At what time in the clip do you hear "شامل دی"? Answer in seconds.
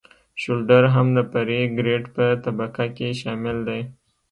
3.21-3.81